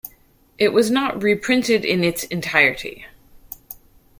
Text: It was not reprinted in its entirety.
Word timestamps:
It 0.57 0.69
was 0.73 0.89
not 0.89 1.21
reprinted 1.21 1.85
in 1.85 2.03
its 2.03 2.23
entirety. 2.23 3.05